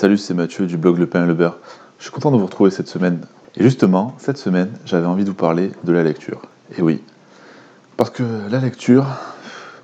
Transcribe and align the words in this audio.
Salut, 0.00 0.16
c'est 0.16 0.32
Mathieu 0.32 0.64
du 0.64 0.78
blog 0.78 0.96
Le 0.96 1.06
Pain 1.06 1.24
et 1.24 1.26
le 1.26 1.34
Beurre. 1.34 1.58
Je 1.98 2.04
suis 2.04 2.10
content 2.10 2.30
de 2.30 2.38
vous 2.38 2.46
retrouver 2.46 2.70
cette 2.70 2.88
semaine. 2.88 3.20
Et 3.54 3.62
justement, 3.62 4.14
cette 4.16 4.38
semaine, 4.38 4.72
j'avais 4.86 5.04
envie 5.04 5.24
de 5.24 5.28
vous 5.28 5.34
parler 5.34 5.72
de 5.84 5.92
la 5.92 6.02
lecture. 6.02 6.40
Et 6.78 6.80
oui, 6.80 7.02
parce 7.98 8.08
que 8.08 8.22
la 8.50 8.60
lecture, 8.60 9.04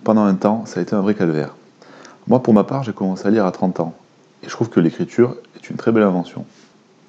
pendant 0.05 0.25
un 0.25 0.35
temps, 0.35 0.65
ça 0.65 0.81
a 0.81 0.83
été 0.83 0.95
un 0.95 1.03
vrai 1.03 1.15
calvaire. 1.15 1.55
Moi, 2.29 2.43
pour 2.43 2.55
ma 2.55 2.65
part, 2.65 2.83
j'ai 2.83 2.95
commencé 2.95 3.27
à 3.27 3.31
lire 3.31 3.45
à 3.45 3.53
30 3.53 3.81
ans. 3.81 3.95
Et 4.43 4.47
je 4.47 4.53
trouve 4.53 4.71
que 4.71 4.81
l'écriture 4.81 5.37
est 5.55 5.69
une 5.69 5.77
très 5.77 5.93
belle 5.93 6.05
invention. 6.05 6.47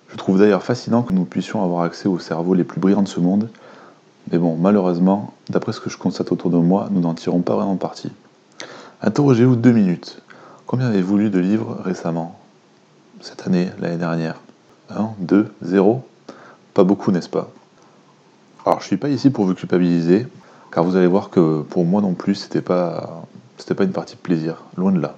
Je 0.10 0.18
trouve 0.18 0.40
d'ailleurs 0.40 0.64
fascinant 0.64 1.02
que 1.02 1.14
nous 1.14 1.24
puissions 1.24 1.64
avoir 1.64 1.84
accès 1.84 2.10
aux 2.10 2.20
cerveaux 2.20 2.56
les 2.56 2.66
plus 2.66 2.82
brillants 2.82 3.04
de 3.04 3.08
ce 3.08 3.22
monde. 3.22 3.50
Mais 4.34 4.38
bon, 4.38 4.58
malheureusement, 4.58 5.34
d'après 5.50 5.72
ce 5.72 5.80
que 5.80 5.90
je 5.90 5.98
constate 5.98 6.34
autour 6.34 6.52
de 6.52 6.58
moi, 6.58 6.90
nous 6.92 7.00
n'en 7.00 7.14
tirons 7.14 7.40
pas 7.40 7.56
vraiment 7.56 7.78
parti. 7.78 8.12
Interrogez-vous 9.02 9.56
deux 9.56 9.72
minutes. 9.72 10.22
Combien 10.66 10.88
avez-vous 10.88 11.18
lu 11.18 11.30
de 11.30 11.40
livres 11.40 11.78
récemment? 11.86 12.38
Cette 13.22 13.48
année, 13.48 13.70
l'année 13.80 13.98
dernière 13.98 14.36
Un, 14.90 15.10
deux, 15.18 15.52
zéro 15.64 16.08
Pas 16.74 16.84
beaucoup, 16.84 17.12
n'est-ce 17.12 17.30
pas? 17.30 17.50
Alors, 18.66 18.80
je 18.80 18.86
ne 18.86 18.88
suis 18.88 18.98
pas 18.98 19.10
ici 19.10 19.32
pour 19.32 19.46
vous 19.46 19.56
culpabiliser, 19.56 20.28
car 20.72 20.84
vous 20.84 20.96
allez 20.96 21.08
voir 21.08 21.30
que 21.30 21.62
pour 21.62 21.84
moi 21.84 22.02
non 22.02 22.14
plus, 22.14 22.36
c'était 22.36 22.62
pas, 22.62 23.26
pas 23.76 23.84
une 23.84 23.92
partie 23.92 24.16
de 24.16 24.22
plaisir, 24.22 24.64
loin 24.76 24.92
de 24.92 25.00
là. 25.00 25.18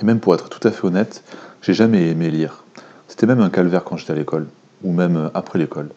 Et 0.00 0.04
même 0.04 0.20
pour 0.20 0.34
être 0.34 0.50
tout 0.50 0.66
à 0.66 0.70
fait 0.70 0.84
honnête, 0.84 1.22
j'ai 1.62 1.72
jamais 1.72 2.08
aimé 2.08 2.30
lire. 2.30 2.64
C'était 3.08 3.26
même 3.26 3.40
un 3.40 3.50
calvaire 3.50 3.84
quand 3.84 3.96
j'étais 3.96 4.12
à 4.12 4.16
l'école, 4.16 4.46
ou 4.84 4.92
même 4.92 5.30
après 5.32 5.58
l'école. 5.58 5.90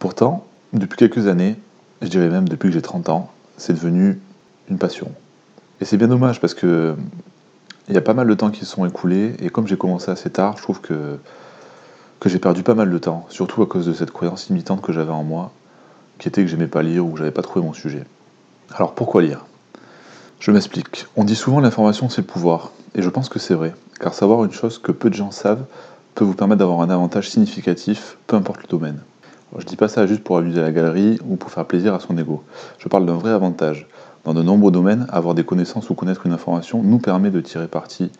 Pourtant, 0.00 0.46
depuis 0.72 0.96
quelques 0.96 1.28
années, 1.28 1.56
je 2.02 2.08
dirais 2.08 2.28
même 2.28 2.48
depuis 2.48 2.68
que 2.68 2.74
j'ai 2.74 2.82
30 2.82 3.08
ans, 3.08 3.30
c'est 3.56 3.72
devenu 3.72 4.20
une 4.68 4.78
passion. 4.78 5.12
Et 5.80 5.84
c'est 5.84 5.96
bien 5.96 6.08
dommage 6.08 6.40
parce 6.40 6.54
que 6.54 6.96
il 7.88 7.94
y 7.94 7.98
a 7.98 8.02
pas 8.02 8.14
mal 8.14 8.26
de 8.26 8.34
temps 8.34 8.50
qui 8.50 8.60
se 8.60 8.66
sont 8.66 8.84
écoulés 8.84 9.34
et 9.40 9.48
comme 9.48 9.66
j'ai 9.66 9.76
commencé 9.76 10.10
assez 10.10 10.30
tard, 10.30 10.56
je 10.56 10.62
trouve 10.62 10.80
que, 10.80 11.18
j'ai 12.24 12.38
perdu 12.38 12.64
pas 12.64 12.74
mal 12.74 12.90
de 12.90 12.98
temps, 12.98 13.24
surtout 13.28 13.62
à 13.62 13.66
cause 13.66 13.86
de 13.86 13.92
cette 13.92 14.10
croyance 14.10 14.48
limitante 14.48 14.82
que 14.82 14.92
j'avais 14.92 15.12
en 15.12 15.22
moi, 15.22 15.52
qui 16.18 16.26
était 16.28 16.42
que 16.42 16.48
j'aimais 16.48 16.66
pas 16.66 16.82
lire 16.82 17.06
ou 17.06 17.12
que 17.12 17.18
j'avais 17.18 17.30
pas 17.30 17.42
trouvé 17.42 17.64
mon 17.64 17.72
sujet. 17.72 18.04
Alors 18.74 18.94
pourquoi 18.94 19.22
lire? 19.22 19.44
Je 20.40 20.50
m'explique. 20.50 21.06
On 21.16 21.22
dit 21.22 21.36
souvent 21.36 21.60
l'information 21.60 22.08
c'est 22.08 22.22
le 22.22 22.26
pouvoir, 22.26 22.72
et 22.96 23.02
je 23.02 23.08
pense 23.08 23.28
que 23.28 23.38
c'est 23.38 23.54
vrai, 23.54 23.74
car 24.00 24.12
savoir 24.12 24.44
une 24.44 24.52
chose 24.52 24.78
que 24.78 24.90
peu 24.90 25.08
de 25.08 25.14
gens 25.14 25.30
savent 25.30 25.64
peut 26.16 26.24
vous 26.24 26.34
permettre 26.34 26.58
d'avoir 26.58 26.80
un 26.80 26.90
avantage 26.90 27.30
significatif, 27.30 28.16
peu 28.26 28.36
importe 28.36 28.62
le 28.62 28.68
domaine. 28.68 29.00
Je 29.58 29.64
dis 29.64 29.76
pas 29.76 29.88
ça 29.88 30.06
juste 30.06 30.24
pour 30.24 30.36
amuser 30.38 30.60
la 30.60 30.72
galerie 30.72 31.18
ou 31.24 31.36
pour 31.36 31.50
faire 31.50 31.64
plaisir 31.64 31.94
à 31.94 32.00
son 32.00 32.18
ego. 32.18 32.42
Je 32.78 32.88
parle 32.88 33.06
d'un 33.06 33.14
vrai 33.14 33.30
avantage. 33.30 33.86
Dans 34.26 34.34
de 34.34 34.42
nombreux 34.42 34.72
domaines, 34.72 35.06
avoir 35.10 35.36
des 35.36 35.44
connaissances 35.44 35.88
ou 35.88 35.94
connaître 35.94 36.26
une 36.26 36.32
information 36.32 36.82
nous 36.82 36.98
permet 36.98 37.30
de 37.30 37.40
tirer 37.40 37.68
parti 37.68 38.10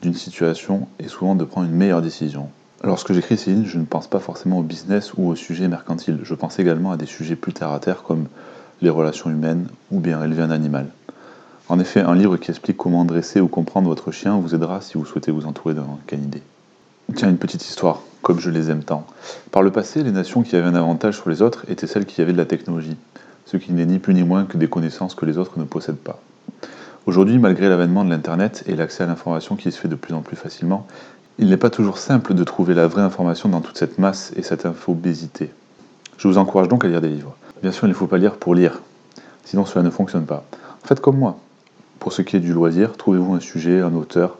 d'une 0.00 0.14
situation 0.14 0.88
et 0.98 1.06
souvent 1.06 1.34
de 1.34 1.44
prendre 1.44 1.66
une 1.66 1.76
meilleure 1.76 2.00
décision. 2.00 2.48
Lorsque 2.82 3.12
j'écris 3.12 3.36
ces 3.36 3.50
lignes, 3.50 3.66
je 3.66 3.78
ne 3.78 3.84
pense 3.84 4.06
pas 4.06 4.20
forcément 4.20 4.60
au 4.60 4.62
business 4.62 5.12
ou 5.18 5.28
au 5.28 5.36
sujet 5.36 5.68
mercantile. 5.68 6.20
Je 6.22 6.34
pense 6.34 6.58
également 6.58 6.92
à 6.92 6.96
des 6.96 7.04
sujets 7.04 7.36
plus 7.36 7.52
terre 7.52 7.72
à 7.72 7.78
terre 7.78 8.04
comme 8.04 8.24
les 8.80 8.88
relations 8.88 9.28
humaines 9.28 9.66
ou 9.90 10.00
bien 10.00 10.24
élever 10.24 10.40
un 10.40 10.50
animal. 10.50 10.86
En 11.68 11.78
effet, 11.78 12.00
un 12.00 12.14
livre 12.14 12.38
qui 12.38 12.50
explique 12.50 12.78
comment 12.78 13.04
dresser 13.04 13.42
ou 13.42 13.46
comprendre 13.48 13.90
votre 13.90 14.12
chien 14.12 14.38
vous 14.38 14.54
aidera 14.54 14.80
si 14.80 14.96
vous 14.96 15.04
souhaitez 15.04 15.30
vous 15.30 15.44
entourer 15.44 15.74
d'un 15.74 15.84
canidé. 16.06 16.40
Tiens, 17.14 17.28
une 17.28 17.36
petite 17.36 17.66
histoire, 17.66 18.00
comme 18.22 18.40
je 18.40 18.48
les 18.48 18.70
aime 18.70 18.82
tant. 18.82 19.06
Par 19.50 19.60
le 19.60 19.70
passé, 19.70 20.02
les 20.04 20.12
nations 20.12 20.40
qui 20.42 20.56
avaient 20.56 20.68
un 20.68 20.74
avantage 20.74 21.16
sur 21.16 21.28
les 21.28 21.42
autres 21.42 21.66
étaient 21.68 21.86
celles 21.86 22.06
qui 22.06 22.22
avaient 22.22 22.32
de 22.32 22.38
la 22.38 22.46
technologie 22.46 22.96
ce 23.46 23.56
qui 23.56 23.72
n'est 23.72 23.86
ni 23.86 23.98
plus 23.98 24.14
ni 24.14 24.22
moins 24.22 24.44
que 24.44 24.56
des 24.56 24.68
connaissances 24.68 25.14
que 25.14 25.26
les 25.26 25.38
autres 25.38 25.58
ne 25.58 25.64
possèdent 25.64 25.96
pas. 25.96 26.20
Aujourd'hui, 27.06 27.38
malgré 27.38 27.68
l'avènement 27.68 28.04
de 28.04 28.10
l'Internet 28.10 28.62
et 28.66 28.76
l'accès 28.76 29.04
à 29.04 29.06
l'information 29.06 29.56
qui 29.56 29.72
se 29.72 29.78
fait 29.78 29.88
de 29.88 29.94
plus 29.94 30.14
en 30.14 30.20
plus 30.20 30.36
facilement, 30.36 30.86
il 31.38 31.48
n'est 31.48 31.56
pas 31.56 31.70
toujours 31.70 31.98
simple 31.98 32.34
de 32.34 32.44
trouver 32.44 32.74
la 32.74 32.86
vraie 32.86 33.02
information 33.02 33.48
dans 33.48 33.60
toute 33.60 33.78
cette 33.78 33.98
masse 33.98 34.32
et 34.36 34.42
cette 34.42 34.66
infobésité. 34.66 35.50
Je 36.18 36.28
vous 36.28 36.36
encourage 36.36 36.68
donc 36.68 36.84
à 36.84 36.88
lire 36.88 37.00
des 37.00 37.08
livres. 37.08 37.34
Bien 37.62 37.72
sûr, 37.72 37.86
il 37.86 37.90
ne 37.90 37.94
faut 37.94 38.06
pas 38.06 38.18
lire 38.18 38.36
pour 38.36 38.54
lire, 38.54 38.80
sinon 39.44 39.64
cela 39.64 39.82
ne 39.82 39.90
fonctionne 39.90 40.26
pas. 40.26 40.44
Faites 40.84 41.00
comme 41.00 41.18
moi. 41.18 41.38
Pour 41.98 42.12
ce 42.12 42.22
qui 42.22 42.36
est 42.36 42.40
du 42.40 42.52
loisir, 42.52 42.96
trouvez-vous 42.96 43.34
un 43.34 43.40
sujet, 43.40 43.80
un 43.80 43.94
auteur 43.94 44.36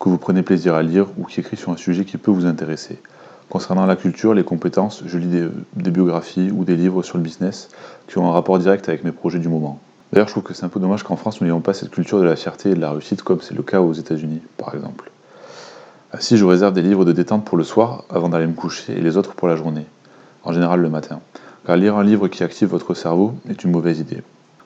que 0.00 0.08
vous 0.08 0.18
prenez 0.18 0.42
plaisir 0.42 0.74
à 0.74 0.82
lire 0.82 1.06
ou 1.18 1.24
qui 1.24 1.40
écrit 1.40 1.56
sur 1.56 1.70
un 1.70 1.76
sujet 1.76 2.04
qui 2.04 2.16
peut 2.16 2.30
vous 2.30 2.46
intéresser. 2.46 3.00
Concernant 3.50 3.86
la 3.86 3.96
culture, 3.96 4.34
les 4.34 4.44
compétences, 4.44 5.02
je 5.06 5.16
lis 5.16 5.48
des, 5.74 5.90
biographies 5.90 6.50
ou 6.52 6.64
des 6.64 6.76
livres 6.76 7.02
sur 7.02 7.16
le 7.16 7.22
business 7.22 7.68
qui 8.06 8.18
ont 8.18 8.28
un 8.28 8.32
rapport 8.32 8.58
direct 8.58 8.86
avec 8.90 9.04
mes 9.04 9.12
projets 9.12 9.38
du 9.38 9.48
moment. 9.48 9.80
D'ailleurs, 10.12 10.28
je 10.28 10.34
trouve 10.34 10.42
que 10.42 10.52
c'est 10.52 10.64
un 10.64 10.68
peu 10.68 10.80
dommage 10.80 11.02
qu'en 11.02 11.16
France, 11.16 11.40
nous 11.40 11.46
n'ayons 11.46 11.62
pas 11.62 11.72
cette 11.72 11.90
culture 11.90 12.18
de 12.18 12.24
la 12.24 12.36
fierté 12.36 12.70
et 12.70 12.74
de 12.74 12.80
la 12.80 12.90
réussite 12.90 13.22
comme 13.22 13.40
c'est 13.40 13.54
le 13.54 13.62
cas 13.62 13.80
aux 13.80 13.94
États-Unis, 13.94 14.42
par 14.58 14.74
exemple. 14.74 15.10
Ainsi, 16.12 16.36
je 16.36 16.44
réserve 16.44 16.74
des 16.74 16.82
livres 16.82 17.06
de 17.06 17.12
détente 17.12 17.46
pour 17.46 17.56
le 17.56 17.64
soir 17.64 18.04
avant 18.10 18.28
d'aller 18.28 18.46
me 18.46 18.52
coucher 18.52 18.98
et 18.98 19.00
les 19.00 19.16
autres 19.16 19.34
pour 19.34 19.48
la 19.48 19.56
journée, 19.56 19.86
en 20.44 20.52
général 20.52 20.80
le 20.80 20.90
matin. 20.90 21.20
Car 21.64 21.76
lire 21.76 21.96
un 21.96 22.04
livre 22.04 22.28
qui 22.28 22.44
active 22.44 22.68
votre 22.68 22.92
cerveau 22.92 23.34
est 23.48 23.64
une 23.64 23.70
mauvaise 23.70 23.98
idée. 23.98 24.22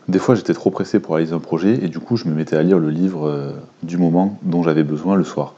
Des 0.08 0.18
fois, 0.18 0.34
j'étais 0.34 0.54
trop 0.54 0.70
pressé 0.70 0.98
pour 0.98 1.14
réaliser 1.14 1.34
un 1.34 1.40
projet 1.40 1.78
et 1.84 1.88
du 1.88 2.00
coup, 2.00 2.16
je 2.16 2.26
me 2.26 2.34
mettais 2.34 2.56
à 2.56 2.62
lire 2.64 2.80
le 2.80 2.90
livre 2.90 3.28
euh, 3.28 3.52
du 3.84 3.96
moment 3.96 4.38
dont 4.42 4.64
j'avais 4.64 4.82
besoin 4.82 5.14
le 5.14 5.22
soir 5.22 5.54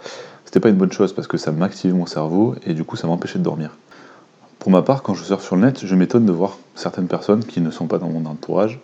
c'était 0.55 0.63
pas 0.63 0.69
une 0.69 0.77
bonne 0.77 0.93
chose 0.93 1.13
parce 1.13 1.27
que 1.27 1.37
ça 1.37 1.51
m'activait 1.51 1.93
mon 1.93 2.07
cerveau 2.07 2.55
et 2.65 2.75
du 2.75 2.85
coup 2.85 2.95
ça 2.95 3.09
m'empêchait 3.09 3.41
de 3.41 3.43
dormir. 3.43 3.71
Pour 4.61 4.71
ma 4.71 4.83
part, 4.83 5.03
quand 5.03 5.13
je 5.13 5.25
surfe 5.25 5.45
sur 5.45 5.57
le 5.57 5.63
net, 5.63 5.85
je 5.85 5.95
m'étonne 5.97 6.27
de 6.27 6.31
voir 6.31 6.59
certaines 6.77 7.09
personnes 7.09 7.45
qui 7.45 7.61
ne 7.61 7.73
sont 7.73 7.89
pas 7.89 7.99
dans 7.99 8.09
mon 8.09 8.25
entourage 8.25 8.79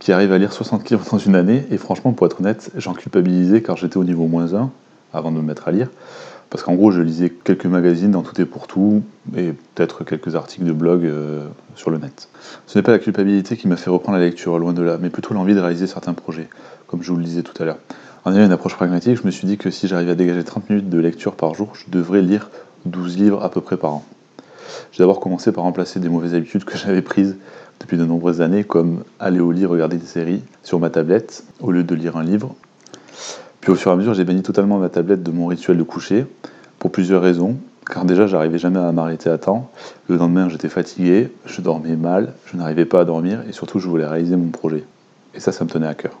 qui 0.00 0.12
arrivent 0.12 0.34
à 0.34 0.38
lire 0.38 0.52
60 0.52 0.90
livres 0.90 1.06
dans 1.10 1.16
une 1.16 1.34
année 1.34 1.64
et 1.70 1.78
franchement 1.78 2.12
pour 2.12 2.26
être 2.26 2.40
honnête, 2.40 2.70
j'en 2.76 2.92
culpabilisais 2.92 3.62
car 3.62 3.78
j'étais 3.78 3.96
au 3.96 4.04
niveau 4.04 4.26
moins 4.26 4.52
1 4.52 4.70
avant 5.14 5.32
de 5.32 5.38
me 5.38 5.42
mettre 5.42 5.66
à 5.68 5.72
lire. 5.72 5.88
Parce 6.50 6.62
qu'en 6.62 6.74
gros, 6.74 6.90
je 6.90 7.00
lisais 7.00 7.30
quelques 7.30 7.64
magazines 7.64 8.10
dans 8.10 8.22
tout 8.22 8.38
et 8.38 8.44
pour 8.44 8.66
tout, 8.66 9.02
et 9.34 9.54
peut-être 9.74 10.04
quelques 10.04 10.34
articles 10.34 10.66
de 10.66 10.72
blog 10.72 11.06
euh, 11.06 11.46
sur 11.74 11.88
le 11.88 11.96
net. 11.96 12.28
Ce 12.66 12.78
n'est 12.78 12.82
pas 12.82 12.92
la 12.92 12.98
culpabilité 12.98 13.56
qui 13.56 13.66
m'a 13.66 13.76
fait 13.76 13.88
reprendre 13.88 14.18
la 14.18 14.24
lecture, 14.24 14.58
loin 14.58 14.74
de 14.74 14.82
là, 14.82 14.98
mais 15.00 15.08
plutôt 15.08 15.32
l'envie 15.32 15.54
de 15.54 15.60
réaliser 15.60 15.86
certains 15.86 16.12
projets, 16.12 16.48
comme 16.86 17.02
je 17.02 17.10
vous 17.10 17.18
le 17.18 17.24
disais 17.24 17.42
tout 17.42 17.62
à 17.62 17.64
l'heure. 17.64 17.78
En 18.24 18.34
ayant 18.34 18.46
une 18.46 18.52
approche 18.52 18.74
pragmatique, 18.74 19.16
je 19.16 19.26
me 19.26 19.30
suis 19.30 19.46
dit 19.46 19.58
que 19.58 19.70
si 19.70 19.86
j'arrivais 19.86 20.10
à 20.10 20.14
dégager 20.14 20.42
30 20.42 20.70
minutes 20.70 20.90
de 20.90 20.98
lecture 20.98 21.34
par 21.34 21.54
jour, 21.54 21.72
je 21.74 21.84
devrais 21.88 22.20
lire 22.20 22.50
12 22.84 23.16
livres 23.16 23.44
à 23.44 23.48
peu 23.48 23.60
près 23.60 23.76
par 23.76 23.94
an. 23.94 24.04
J'ai 24.92 25.02
d'abord 25.02 25.20
commencé 25.20 25.52
par 25.52 25.64
remplacer 25.64 26.00
des 26.00 26.08
mauvaises 26.08 26.34
habitudes 26.34 26.64
que 26.64 26.76
j'avais 26.76 27.02
prises 27.02 27.36
depuis 27.80 27.96
de 27.96 28.04
nombreuses 28.04 28.40
années, 28.40 28.64
comme 28.64 29.04
aller 29.20 29.38
au 29.38 29.52
lit 29.52 29.66
regarder 29.66 29.96
des 29.96 30.06
séries 30.06 30.42
sur 30.64 30.80
ma 30.80 30.90
tablette 30.90 31.44
au 31.60 31.70
lieu 31.70 31.84
de 31.84 31.94
lire 31.94 32.16
un 32.16 32.24
livre. 32.24 32.54
Puis 33.60 33.70
au 33.70 33.76
fur 33.76 33.92
et 33.92 33.94
à 33.94 33.96
mesure, 33.96 34.14
j'ai 34.14 34.24
banni 34.24 34.42
totalement 34.42 34.78
ma 34.78 34.88
tablette 34.88 35.22
de 35.22 35.30
mon 35.30 35.46
rituel 35.46 35.78
de 35.78 35.82
coucher, 35.84 36.26
pour 36.80 36.90
plusieurs 36.90 37.22
raisons. 37.22 37.56
Car 37.88 38.04
déjà, 38.04 38.26
j'arrivais 38.26 38.58
jamais 38.58 38.80
à 38.80 38.92
m'arrêter 38.92 39.30
à 39.30 39.38
temps. 39.38 39.70
Le 40.08 40.16
lendemain, 40.16 40.48
j'étais 40.48 40.68
fatigué, 40.68 41.32
je 41.46 41.60
dormais 41.60 41.96
mal, 41.96 42.34
je 42.46 42.56
n'arrivais 42.56 42.84
pas 42.84 43.00
à 43.00 43.04
dormir 43.04 43.42
et 43.48 43.52
surtout, 43.52 43.78
je 43.78 43.88
voulais 43.88 44.06
réaliser 44.06 44.36
mon 44.36 44.50
projet. 44.50 44.84
Et 45.34 45.40
ça, 45.40 45.52
ça 45.52 45.64
me 45.64 45.70
tenait 45.70 45.86
à 45.86 45.94
cœur. 45.94 46.18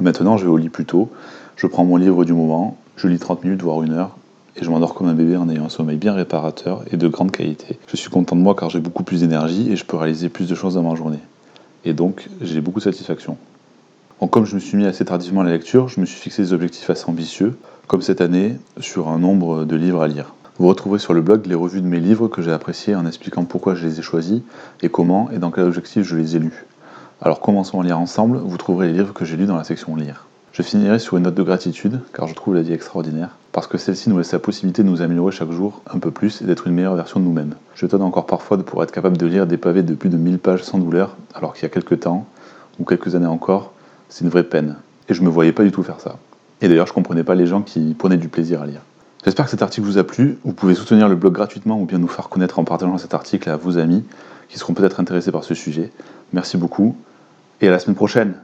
Maintenant, 0.00 0.36
je 0.36 0.44
vais 0.44 0.50
au 0.50 0.56
lit 0.56 0.70
plus 0.70 0.84
tôt, 0.84 1.10
je 1.56 1.66
prends 1.66 1.84
mon 1.84 1.96
livre 1.96 2.24
du 2.24 2.32
moment, 2.32 2.76
je 2.96 3.06
lis 3.06 3.18
30 3.18 3.44
minutes, 3.44 3.62
voire 3.62 3.82
une 3.82 3.92
heure, 3.92 4.16
et 4.56 4.64
je 4.64 4.70
m'endors 4.70 4.94
comme 4.94 5.08
un 5.08 5.14
bébé 5.14 5.36
en 5.36 5.48
ayant 5.48 5.66
un 5.66 5.68
sommeil 5.68 5.96
bien 5.96 6.12
réparateur 6.12 6.82
et 6.90 6.96
de 6.96 7.08
grande 7.08 7.30
qualité. 7.30 7.78
Je 7.88 7.96
suis 7.96 8.10
content 8.10 8.34
de 8.36 8.40
moi 8.40 8.54
car 8.54 8.70
j'ai 8.70 8.80
beaucoup 8.80 9.04
plus 9.04 9.20
d'énergie 9.20 9.70
et 9.70 9.76
je 9.76 9.84
peux 9.84 9.96
réaliser 9.96 10.28
plus 10.28 10.48
de 10.48 10.54
choses 10.54 10.74
dans 10.74 10.82
ma 10.82 10.94
journée. 10.94 11.20
Et 11.84 11.92
donc, 11.92 12.28
j'ai 12.40 12.60
beaucoup 12.60 12.80
de 12.80 12.84
satisfaction. 12.84 13.36
Comme 14.30 14.46
je 14.46 14.54
me 14.54 14.60
suis 14.60 14.78
mis 14.78 14.86
assez 14.86 15.04
tardivement 15.04 15.42
à 15.42 15.44
la 15.44 15.50
lecture, 15.50 15.88
je 15.88 16.00
me 16.00 16.06
suis 16.06 16.18
fixé 16.18 16.42
des 16.42 16.52
objectifs 16.54 16.88
assez 16.88 17.04
ambitieux, 17.06 17.58
comme 17.86 18.00
cette 18.00 18.22
année, 18.22 18.56
sur 18.80 19.08
un 19.08 19.18
nombre 19.18 19.64
de 19.64 19.76
livres 19.76 20.00
à 20.00 20.08
lire. 20.08 20.34
Vous 20.58 20.66
retrouverez 20.66 20.98
sur 20.98 21.12
le 21.12 21.20
blog 21.20 21.46
les 21.46 21.54
revues 21.54 21.82
de 21.82 21.86
mes 21.86 22.00
livres 22.00 22.28
que 22.28 22.40
j'ai 22.40 22.52
appréciés 22.52 22.94
en 22.94 23.06
expliquant 23.06 23.44
pourquoi 23.44 23.74
je 23.74 23.86
les 23.86 23.98
ai 23.98 24.02
choisis 24.02 24.40
et 24.82 24.88
comment 24.88 25.30
et 25.30 25.38
dans 25.38 25.50
quel 25.50 25.64
objectif 25.64 26.04
je 26.04 26.16
les 26.16 26.36
ai 26.36 26.38
lus. 26.38 26.64
Alors 27.22 27.40
commençons 27.40 27.80
à 27.80 27.84
lire 27.84 27.98
ensemble, 27.98 28.38
vous 28.38 28.56
trouverez 28.58 28.88
les 28.88 28.94
livres 28.94 29.14
que 29.14 29.24
j'ai 29.24 29.36
lus 29.36 29.46
dans 29.46 29.56
la 29.56 29.64
section 29.64 29.94
lire. 29.94 30.26
Je 30.52 30.62
finirai 30.62 30.98
sur 30.98 31.16
une 31.16 31.22
note 31.22 31.34
de 31.34 31.42
gratitude, 31.42 32.00
car 32.12 32.26
je 32.26 32.34
trouve 32.34 32.54
la 32.54 32.62
vie 32.62 32.72
extraordinaire, 32.72 33.36
parce 33.52 33.66
que 33.66 33.78
celle-ci 33.78 34.10
nous 34.10 34.18
laisse 34.18 34.32
la 34.32 34.40
possibilité 34.40 34.82
de 34.82 34.88
nous 34.88 35.00
améliorer 35.00 35.32
chaque 35.32 35.50
jour 35.50 35.80
un 35.92 35.98
peu 35.98 36.10
plus 36.10 36.42
et 36.42 36.44
d'être 36.44 36.66
une 36.66 36.74
meilleure 36.74 36.96
version 36.96 37.20
de 37.20 37.24
nous-mêmes. 37.24 37.54
Je 37.76 37.86
donne 37.86 38.02
encore 38.02 38.26
parfois 38.26 38.56
de 38.56 38.62
pour 38.62 38.82
être 38.82 38.90
capable 38.90 39.16
de 39.16 39.26
lire 39.26 39.46
des 39.46 39.56
pavés 39.56 39.82
de 39.82 39.94
plus 39.94 40.10
de 40.10 40.16
1000 40.16 40.38
pages 40.38 40.64
sans 40.64 40.78
douleur, 40.78 41.16
alors 41.34 41.54
qu'il 41.54 41.62
y 41.62 41.66
a 41.66 41.68
quelques 41.68 42.00
temps, 42.00 42.26
ou 42.80 42.84
quelques 42.84 43.14
années 43.14 43.26
encore, 43.26 43.72
c'est 44.08 44.24
une 44.24 44.30
vraie 44.30 44.44
peine. 44.44 44.76
Et 45.08 45.14
je 45.14 45.22
me 45.22 45.28
voyais 45.28 45.52
pas 45.52 45.62
du 45.62 45.70
tout 45.70 45.84
faire 45.84 46.00
ça. 46.00 46.16
Et 46.60 46.68
d'ailleurs, 46.68 46.86
je 46.88 46.92
comprenais 46.92 47.24
pas 47.24 47.36
les 47.36 47.46
gens 47.46 47.62
qui 47.62 47.94
prenaient 47.94 48.16
du 48.16 48.28
plaisir 48.28 48.62
à 48.62 48.66
lire. 48.66 48.80
J'espère 49.24 49.44
que 49.44 49.50
cet 49.50 49.62
article 49.62 49.86
vous 49.86 49.98
a 49.98 50.04
plu. 50.04 50.38
Vous 50.44 50.52
pouvez 50.52 50.74
soutenir 50.74 51.08
le 51.08 51.16
blog 51.16 51.32
gratuitement 51.32 51.80
ou 51.80 51.84
bien 51.84 51.98
nous 51.98 52.08
faire 52.08 52.28
connaître 52.28 52.58
en 52.58 52.64
partageant 52.64 52.98
cet 52.98 53.14
article 53.14 53.48
à 53.50 53.56
vos 53.56 53.78
amis 53.78 54.04
qui 54.48 54.58
seront 54.58 54.74
peut-être 54.74 55.00
intéressés 55.00 55.32
par 55.32 55.44
ce 55.44 55.54
sujet. 55.54 55.90
Merci 56.34 56.56
beaucoup 56.56 56.96
et 57.60 57.68
à 57.68 57.70
la 57.70 57.78
semaine 57.78 57.94
prochaine. 57.94 58.34